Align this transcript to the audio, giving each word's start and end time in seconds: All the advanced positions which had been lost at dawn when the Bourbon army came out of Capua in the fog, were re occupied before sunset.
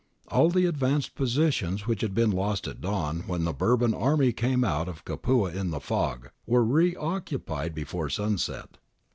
All 0.29 0.49
the 0.49 0.65
advanced 0.65 1.13
positions 1.13 1.85
which 1.85 2.01
had 2.01 2.15
been 2.15 2.31
lost 2.31 2.67
at 2.67 2.81
dawn 2.81 3.19
when 3.27 3.43
the 3.43 3.53
Bourbon 3.53 3.93
army 3.93 4.31
came 4.33 4.63
out 4.63 4.87
of 4.89 5.05
Capua 5.05 5.51
in 5.51 5.69
the 5.69 5.79
fog, 5.79 6.31
were 6.47 6.63
re 6.65 6.95
occupied 6.95 7.75
before 7.75 8.09
sunset. 8.09 8.79